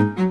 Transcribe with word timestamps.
A 0.00 0.02
Tecnisat, 0.02 0.29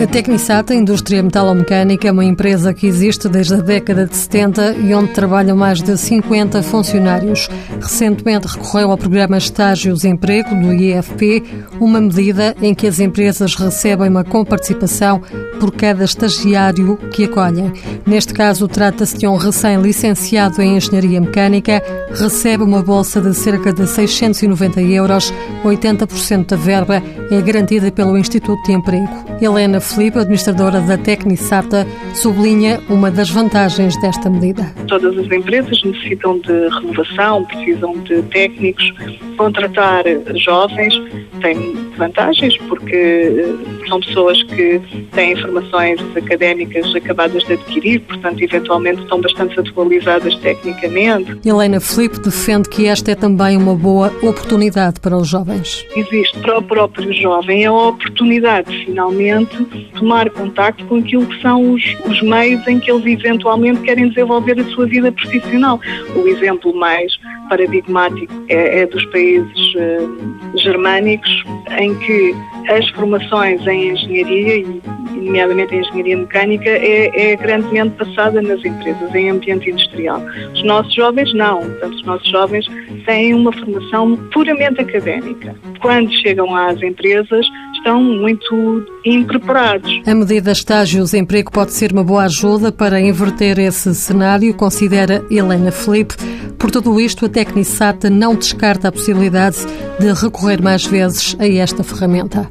a 0.00 0.74
indústria 0.74 1.22
metalomecânica, 1.22 2.06
é 2.06 2.12
uma 2.12 2.24
empresa 2.24 2.72
que 2.72 2.86
existe 2.86 3.28
desde 3.28 3.54
a 3.54 3.56
década 3.56 4.06
de 4.06 4.16
70 4.16 4.74
e 4.74 4.94
onde 4.94 5.12
trabalham 5.12 5.56
mais 5.56 5.82
de 5.82 5.96
50 5.98 6.62
funcionários. 6.62 7.48
Recentemente 7.80 8.46
recorreu 8.46 8.92
ao 8.92 8.96
programa 8.96 9.38
Estágios 9.38 10.04
Emprego 10.04 10.54
do 10.54 10.72
IFP, 10.72 11.42
uma 11.80 12.00
medida 12.00 12.54
em 12.62 12.74
que 12.74 12.86
as 12.86 13.00
empresas 13.00 13.56
recebem 13.56 14.08
uma 14.08 14.22
comparticipação 14.22 15.20
por 15.58 15.72
cada 15.72 16.04
estagiário 16.04 16.96
que 17.10 17.24
acolhem. 17.24 17.72
Neste 18.06 18.32
caso, 18.32 18.68
trata-se 18.68 19.18
de 19.18 19.26
um 19.26 19.36
recém-licenciado 19.36 20.62
em 20.62 20.76
Engenharia 20.76 21.20
Mecânica, 21.20 21.82
recebe 22.14 22.62
uma 22.62 22.82
bolsa 22.82 23.20
de 23.20 23.34
cerca 23.34 23.72
de 23.72 23.86
690 23.86 24.80
euros, 24.80 25.34
80% 25.64 26.46
da 26.46 26.56
verba 26.56 27.02
é 27.30 27.42
garantida 27.42 27.90
pelo 27.90 28.16
Instituto 28.16 28.62
de 28.62 28.72
Emprego. 28.72 29.27
Helena 29.40 29.80
Felipe, 29.80 30.18
administradora 30.18 30.80
da 30.80 30.98
Tecnisata, 30.98 31.86
sublinha 32.14 32.80
uma 32.88 33.10
das 33.10 33.30
vantagens 33.30 33.96
desta 34.00 34.28
medida. 34.28 34.64
Todas 34.86 35.16
as 35.16 35.30
empresas 35.30 35.82
necessitam 35.84 36.38
de 36.40 36.68
renovação, 36.68 37.44
precisam 37.44 37.98
de 38.00 38.22
técnicos. 38.24 38.92
Contratar 39.36 40.04
jovens 40.36 40.94
tem 41.40 41.74
vantagens 41.96 42.56
porque 42.68 42.94
eh, 42.94 43.77
são 43.88 44.00
pessoas 44.00 44.42
que 44.44 44.80
têm 45.12 45.36
formações 45.36 46.00
académicas 46.16 46.94
acabadas 46.94 47.42
de 47.44 47.54
adquirir, 47.54 48.00
portanto, 48.00 48.42
eventualmente 48.42 49.02
estão 49.02 49.20
bastante 49.20 49.58
atualizadas 49.58 50.34
tecnicamente. 50.36 51.38
Helena 51.44 51.80
Felipe 51.80 52.18
defende 52.20 52.68
que 52.68 52.86
esta 52.86 53.10
é 53.12 53.14
também 53.14 53.56
uma 53.56 53.74
boa 53.74 54.12
oportunidade 54.22 55.00
para 55.00 55.16
os 55.16 55.28
jovens. 55.28 55.84
Existe 55.96 56.38
para 56.40 56.58
o 56.58 56.62
próprio 56.62 57.12
jovem 57.12 57.66
a 57.66 57.72
oportunidade, 57.72 58.84
finalmente, 58.84 59.56
tomar 59.98 60.30
contacto 60.30 60.84
com 60.86 60.96
aquilo 60.96 61.26
que 61.26 61.40
são 61.40 61.72
os, 61.72 61.82
os 62.06 62.22
meios 62.22 62.66
em 62.66 62.78
que 62.78 62.90
eles 62.90 63.06
eventualmente 63.06 63.80
querem 63.80 64.08
desenvolver 64.08 64.60
a 64.60 64.64
sua 64.64 64.86
vida 64.86 65.10
profissional. 65.10 65.80
O 66.14 66.28
exemplo 66.28 66.74
mais 66.74 67.12
paradigmático 67.48 68.32
é, 68.48 68.80
é 68.80 68.86
dos 68.86 69.04
países 69.06 69.74
uh, 69.74 70.58
germânicos, 70.58 71.30
em 71.78 71.94
que 71.98 72.34
as 72.68 72.88
formações 72.90 73.66
em 73.66 73.90
engenharia, 73.90 74.56
e 74.58 74.82
nomeadamente 75.16 75.74
em 75.74 75.80
engenharia 75.80 76.16
mecânica, 76.16 76.68
é, 76.68 77.32
é, 77.32 77.36
grandemente 77.36 77.96
passada 77.96 78.40
nas 78.42 78.64
empresas, 78.64 79.14
em 79.14 79.30
ambiente 79.30 79.70
industrial. 79.70 80.22
Os 80.52 80.62
nossos 80.64 80.94
jovens 80.94 81.32
não, 81.34 81.60
portanto, 81.60 81.94
os 81.94 82.04
nossos 82.04 82.28
jovens 82.28 82.66
têm 83.06 83.34
uma 83.34 83.52
formação 83.52 84.16
puramente 84.32 84.80
académica. 84.80 85.54
Quando 85.80 86.12
chegam 86.12 86.54
às 86.54 86.80
empresas, 86.82 87.46
estão 87.74 88.02
muito 88.02 88.84
impreparados. 89.04 90.02
A 90.06 90.14
medida 90.14 90.52
estágios 90.52 91.14
emprego 91.14 91.50
pode 91.50 91.72
ser 91.72 91.92
uma 91.92 92.04
boa 92.04 92.24
ajuda 92.24 92.70
para 92.70 93.00
inverter 93.00 93.58
esse 93.58 93.94
cenário, 93.94 94.52
considera 94.54 95.24
Helena 95.30 95.72
Felipe. 95.72 96.14
Por 96.58 96.70
tudo 96.70 97.00
isto, 97.00 97.26
a 97.26 97.28
Tecnisata 97.28 98.10
não 98.10 98.34
descarta 98.34 98.88
a 98.88 98.92
possibilidade 98.92 99.58
de 100.00 100.12
recorrer 100.12 100.60
mais 100.60 100.84
vezes 100.84 101.36
a 101.38 101.46
esta 101.46 101.84
ferramenta. 101.84 102.48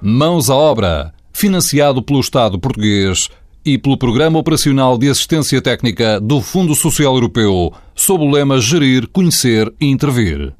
Mãos 0.00 0.48
à 0.48 0.54
obra, 0.54 1.12
financiado 1.32 2.02
pelo 2.02 2.20
Estado 2.20 2.58
português 2.58 3.28
e 3.64 3.78
pelo 3.78 3.96
Programa 3.96 4.38
Operacional 4.38 4.96
de 4.96 5.08
Assistência 5.08 5.60
Técnica 5.60 6.20
do 6.20 6.40
Fundo 6.40 6.74
Social 6.74 7.14
Europeu, 7.14 7.72
sob 7.94 8.24
o 8.24 8.30
lema 8.30 8.60
Gerir, 8.60 9.08
Conhecer 9.08 9.72
e 9.80 9.86
Intervir. 9.86 10.52